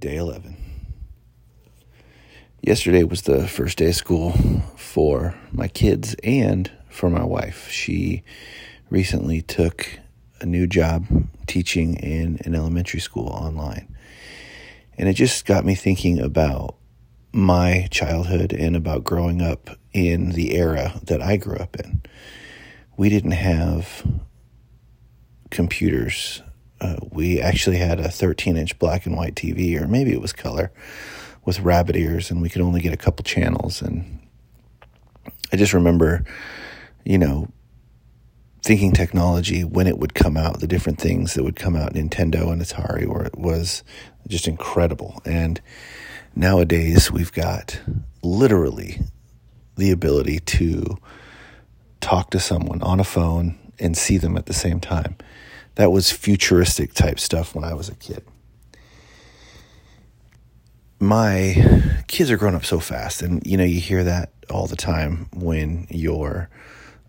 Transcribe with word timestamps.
Day 0.00 0.16
11. 0.16 0.56
Yesterday 2.62 3.04
was 3.04 3.20
the 3.22 3.46
first 3.46 3.76
day 3.76 3.88
of 3.88 3.94
school 3.94 4.32
for 4.74 5.34
my 5.52 5.68
kids 5.68 6.16
and 6.24 6.70
for 6.88 7.10
my 7.10 7.22
wife. 7.22 7.68
She 7.68 8.22
recently 8.88 9.42
took 9.42 10.00
a 10.40 10.46
new 10.46 10.66
job 10.66 11.06
teaching 11.46 11.96
in 11.96 12.38
an 12.46 12.54
elementary 12.54 12.98
school 12.98 13.28
online. 13.28 13.94
And 14.96 15.06
it 15.06 15.12
just 15.12 15.44
got 15.44 15.66
me 15.66 15.74
thinking 15.74 16.18
about 16.18 16.76
my 17.30 17.86
childhood 17.90 18.54
and 18.54 18.76
about 18.76 19.04
growing 19.04 19.42
up 19.42 19.68
in 19.92 20.30
the 20.30 20.56
era 20.56 20.98
that 21.02 21.20
I 21.20 21.36
grew 21.36 21.56
up 21.56 21.76
in. 21.76 22.00
We 22.96 23.10
didn't 23.10 23.32
have 23.32 24.02
computers 25.50 26.40
uh, 26.80 26.96
we 27.10 27.40
actually 27.40 27.76
had 27.76 28.00
a 28.00 28.10
13 28.10 28.56
inch 28.56 28.78
black 28.78 29.06
and 29.06 29.16
white 29.16 29.34
TV, 29.34 29.80
or 29.80 29.86
maybe 29.86 30.12
it 30.12 30.20
was 30.20 30.32
color, 30.32 30.72
with 31.44 31.60
rabbit 31.60 31.96
ears, 31.96 32.30
and 32.30 32.40
we 32.42 32.48
could 32.48 32.62
only 32.62 32.80
get 32.80 32.92
a 32.92 32.98
couple 32.98 33.22
channels. 33.22 33.82
And 33.82 34.20
I 35.52 35.56
just 35.56 35.72
remember, 35.72 36.24
you 37.04 37.18
know, 37.18 37.48
thinking 38.62 38.92
technology 38.92 39.64
when 39.64 39.86
it 39.86 39.98
would 39.98 40.14
come 40.14 40.36
out, 40.36 40.60
the 40.60 40.66
different 40.66 41.00
things 41.00 41.34
that 41.34 41.42
would 41.42 41.56
come 41.56 41.76
out, 41.76 41.94
Nintendo 41.94 42.52
and 42.52 42.60
Atari, 42.60 43.06
where 43.06 43.24
it 43.24 43.38
was 43.38 43.82
just 44.28 44.46
incredible. 44.46 45.20
And 45.24 45.60
nowadays, 46.34 47.10
we've 47.10 47.32
got 47.32 47.80
literally 48.22 49.00
the 49.76 49.90
ability 49.90 50.40
to 50.40 50.98
talk 52.00 52.30
to 52.30 52.40
someone 52.40 52.82
on 52.82 53.00
a 53.00 53.04
phone 53.04 53.58
and 53.78 53.96
see 53.96 54.18
them 54.18 54.36
at 54.36 54.46
the 54.46 54.52
same 54.52 54.78
time. 54.78 55.16
That 55.76 55.92
was 55.92 56.10
futuristic 56.10 56.92
type 56.94 57.18
stuff 57.18 57.54
when 57.54 57.64
I 57.64 57.74
was 57.74 57.88
a 57.88 57.94
kid. 57.94 58.24
My 60.98 61.82
kids 62.08 62.30
are 62.30 62.36
growing 62.36 62.54
up 62.54 62.64
so 62.64 62.78
fast, 62.78 63.22
and 63.22 63.44
you 63.46 63.56
know, 63.56 63.64
you 63.64 63.80
hear 63.80 64.04
that 64.04 64.30
all 64.50 64.66
the 64.66 64.76
time 64.76 65.28
when 65.32 65.86
you're 65.88 66.50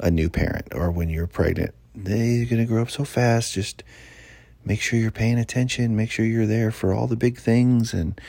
a 0.00 0.10
new 0.10 0.28
parent 0.28 0.68
or 0.72 0.90
when 0.90 1.08
you're 1.08 1.26
pregnant. 1.26 1.74
They're 1.94 2.44
going 2.44 2.58
to 2.58 2.64
grow 2.64 2.82
up 2.82 2.90
so 2.90 3.04
fast. 3.04 3.54
Just 3.54 3.82
make 4.64 4.80
sure 4.80 4.98
you're 4.98 5.10
paying 5.10 5.38
attention, 5.38 5.96
make 5.96 6.10
sure 6.10 6.24
you're 6.24 6.46
there 6.46 6.70
for 6.70 6.92
all 6.92 7.06
the 7.06 7.16
big 7.16 7.38
things 7.38 7.94
and 7.94 8.20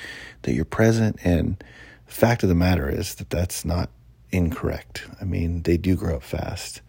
that 0.43 0.53
you're 0.53 0.65
present. 0.65 1.19
And 1.23 1.61
the 2.07 2.13
fact 2.13 2.43
of 2.43 2.49
the 2.49 2.55
matter 2.55 2.89
is 2.89 3.15
that 3.15 3.29
that's 3.29 3.65
not 3.65 3.89
incorrect. 4.31 5.05
I 5.19 5.25
mean, 5.25 5.63
they 5.63 5.77
do 5.77 5.95
grow 5.95 6.15
up 6.15 6.23
fast. 6.23 6.81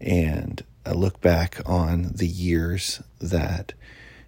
And 0.00 0.62
I 0.86 0.92
look 0.92 1.20
back 1.20 1.60
on 1.66 2.12
the 2.14 2.26
years 2.26 3.02
that 3.20 3.74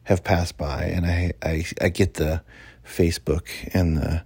have 0.05 0.25
passed 0.25 0.57
by, 0.57 0.85
and 0.85 1.07
I, 1.07 1.33
I, 1.43 1.65
I 1.81 1.89
get 1.89 2.15
the 2.15 2.43
Facebook 2.85 3.47
and 3.73 3.97
the, 3.97 4.25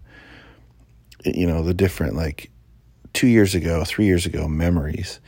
you 1.24 1.46
know, 1.46 1.62
the 1.62 1.74
different 1.74 2.16
like 2.16 2.50
two 3.12 3.26
years 3.26 3.54
ago, 3.54 3.84
three 3.84 4.06
years 4.06 4.24
ago 4.24 4.48
memories, 4.48 5.20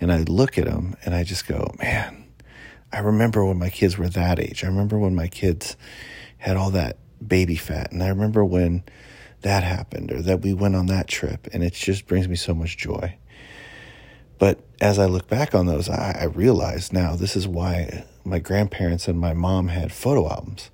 and 0.00 0.12
I 0.12 0.18
look 0.18 0.58
at 0.58 0.66
them 0.66 0.96
and 1.04 1.14
I 1.14 1.24
just 1.24 1.48
go, 1.48 1.74
man, 1.80 2.26
I 2.92 3.00
remember 3.00 3.44
when 3.44 3.58
my 3.58 3.70
kids 3.70 3.98
were 3.98 4.08
that 4.10 4.38
age. 4.38 4.62
I 4.62 4.68
remember 4.68 4.98
when 4.98 5.14
my 5.14 5.28
kids 5.28 5.76
had 6.38 6.56
all 6.56 6.70
that 6.70 6.98
baby 7.26 7.56
fat, 7.56 7.90
and 7.92 8.02
I 8.02 8.08
remember 8.08 8.44
when 8.44 8.84
that 9.40 9.64
happened 9.64 10.12
or 10.12 10.22
that 10.22 10.42
we 10.42 10.54
went 10.54 10.76
on 10.76 10.86
that 10.86 11.08
trip, 11.08 11.48
and 11.52 11.64
it 11.64 11.72
just 11.72 12.06
brings 12.06 12.28
me 12.28 12.36
so 12.36 12.54
much 12.54 12.76
joy. 12.76 13.16
But 14.42 14.58
as 14.80 14.98
I 14.98 15.06
look 15.06 15.28
back 15.28 15.54
on 15.54 15.66
those, 15.66 15.88
I, 15.88 16.18
I 16.22 16.24
realize 16.24 16.92
now 16.92 17.14
this 17.14 17.36
is 17.36 17.46
why 17.46 18.04
my 18.24 18.40
grandparents 18.40 19.06
and 19.06 19.16
my 19.16 19.34
mom 19.34 19.68
had 19.68 19.92
photo 19.92 20.28
albums. 20.28 20.72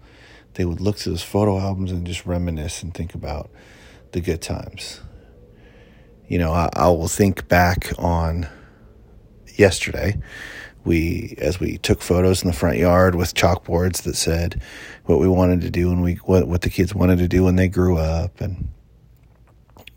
They 0.55 0.65
would 0.65 0.81
look 0.81 0.97
to 1.01 1.11
those 1.11 1.23
photo 1.23 1.59
albums 1.59 1.93
and 1.93 2.07
just 2.07 2.25
reminisce 2.25 2.83
and 2.83 2.95
think 2.95 3.13
about 3.13 3.51
the 4.13 4.23
good 4.23 4.41
times. 4.41 5.03
You 6.29 6.39
know, 6.39 6.55
I, 6.55 6.71
I 6.73 6.89
will 6.89 7.09
think 7.09 7.47
back 7.47 7.93
on 7.99 8.49
yesterday. 9.59 10.17
We, 10.87 11.35
as 11.37 11.61
we 11.61 11.77
took 11.77 12.01
photos 12.01 12.43
in 12.43 12.49
the 12.49 12.57
front 12.57 12.79
yard 12.79 13.17
with 13.17 13.35
chalkboards 13.35 14.05
that 14.05 14.17
said 14.17 14.63
what 15.05 15.21
we 15.21 15.29
wanted 15.29 15.61
to 15.61 15.71
do 15.71 15.93
and 15.93 16.03
we 16.03 16.15
what 16.25 16.49
what 16.49 16.63
the 16.63 16.71
kids 16.71 16.95
wanted 16.95 17.19
to 17.19 17.29
do 17.29 17.45
when 17.45 17.57
they 17.57 17.69
grew 17.69 17.99
up, 17.99 18.41
and 18.41 18.71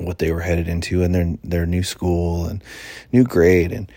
what 0.06 0.20
they 0.20 0.32
were 0.32 0.42
headed 0.42 0.68
into 0.68 1.04
and 1.04 1.14
their 1.14 1.38
their 1.44 1.66
new 1.66 1.84
school 1.84 2.46
and 2.46 2.64
new 3.12 3.24
grade 3.24 3.72
and 3.72 3.92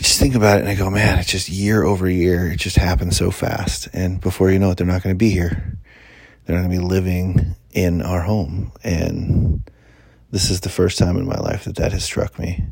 I 0.00 0.02
just 0.02 0.18
think 0.18 0.34
about 0.34 0.56
it 0.56 0.60
and 0.60 0.68
I 0.70 0.76
go, 0.76 0.88
man, 0.88 1.18
it's 1.18 1.30
just 1.30 1.50
year 1.50 1.82
over 1.82 2.08
year. 2.08 2.46
It 2.52 2.56
just 2.56 2.76
happens 2.76 3.18
so 3.18 3.30
fast. 3.30 3.86
And 3.92 4.18
before 4.18 4.50
you 4.50 4.58
know 4.58 4.70
it, 4.70 4.78
they're 4.78 4.86
not 4.86 5.02
going 5.02 5.14
to 5.14 5.18
be 5.18 5.28
here. 5.28 5.76
They're 6.44 6.56
not 6.56 6.66
going 6.66 6.78
to 6.78 6.82
be 6.82 6.88
living 6.88 7.54
in 7.72 8.00
our 8.00 8.22
home. 8.22 8.72
And 8.82 9.62
this 10.30 10.48
is 10.48 10.60
the 10.60 10.70
first 10.70 10.96
time 10.96 11.18
in 11.18 11.26
my 11.26 11.36
life 11.36 11.64
that 11.64 11.76
that 11.76 11.92
has 11.92 12.02
struck 12.02 12.38
me 12.38 12.64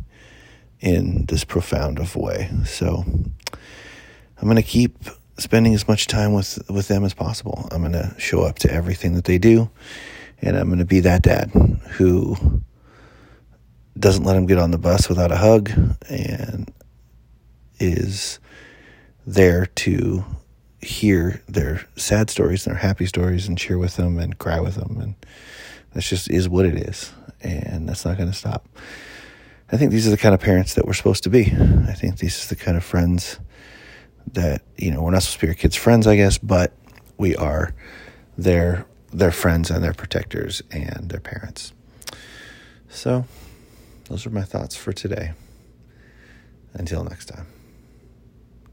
in 0.81 1.27
this 1.27 1.45
profound 1.45 1.99
of 1.99 2.17
way. 2.17 2.49
So 2.65 3.05
I'm 3.07 4.45
going 4.45 4.57
to 4.57 4.63
keep 4.63 4.97
spending 5.37 5.75
as 5.75 5.87
much 5.87 6.07
time 6.07 6.33
with, 6.33 6.59
with 6.71 6.89
them 6.89 7.05
as 7.05 7.13
possible. 7.13 7.69
I'm 7.71 7.83
going 7.83 7.93
to 7.93 8.15
show 8.19 8.41
up 8.41 8.59
to 8.61 8.73
everything 8.73 9.13
that 9.15 9.25
they 9.25 9.37
do 9.37 9.71
and 10.41 10.57
I'm 10.57 10.67
going 10.67 10.79
to 10.79 10.85
be 10.85 11.01
that 11.01 11.23
dad 11.23 11.51
who 11.93 12.63
doesn't 13.99 14.25
let 14.25 14.37
him 14.37 14.47
get 14.47 14.59
on 14.59 14.71
the 14.71 14.79
bus 14.79 15.09
without 15.09 15.33
a 15.33 15.37
hug 15.37 15.71
and 16.09 16.73
is 17.81 18.39
there 19.27 19.67
to 19.67 20.25
hear 20.81 21.43
their 21.49 21.85
sad 21.97 22.31
stories 22.31 22.67
and 22.67 22.75
their 22.75 22.83
happy 22.83 23.07
stories 23.07 23.49
and 23.49 23.59
cheer 23.59 23.79
with 23.79 23.97
them 23.97 24.19
and 24.19 24.39
cry 24.39 24.61
with 24.61 24.77
them. 24.77 24.99
And 25.01 25.15
that's 25.93 26.09
just 26.09 26.31
is 26.31 26.49
what 26.49 26.67
it 26.67 26.77
is. 26.77 27.13
And 27.41 27.89
that's 27.89 28.05
not 28.05 28.17
going 28.17 28.31
to 28.31 28.37
stop. 28.37 28.69
I 29.71 29.77
think 29.77 29.91
these 29.91 30.07
are 30.07 30.11
the 30.11 30.17
kind 30.17 30.35
of 30.35 30.41
parents 30.41 30.75
that 30.75 30.87
we're 30.87 30.95
supposed 30.95 31.25
to 31.25 31.31
be. 31.31 31.53
I 31.89 31.93
think 31.93 32.19
these 32.19 32.45
are 32.45 32.49
the 32.55 32.57
kind 32.57 32.77
of 32.77 32.85
friends 32.85 33.39
that 34.35 34.63
you 34.77 34.91
know 34.91 35.03
we're 35.03 35.11
not 35.11 35.23
supposed 35.23 35.41
to 35.41 35.47
be 35.47 35.51
our 35.51 35.55
kids 35.55 35.77
friends 35.77 36.07
i 36.07 36.17
guess 36.17 36.39
but 36.39 36.73
we 37.17 37.35
are 37.37 37.75
there 38.37 38.87
their 39.13 39.33
friends 39.33 39.71
and 39.71 39.83
their 39.83 39.95
protectors 39.95 40.63
and 40.71 41.09
their 41.11 41.21
parents. 41.21 41.73
So, 42.89 43.25
those 44.09 44.27
are 44.27 44.31
my 44.31 44.43
thoughts 44.43 44.77
for 44.77 44.93
today. 44.93 45.33
Until 46.75 47.05
next 47.05 47.27
time. 47.27 47.47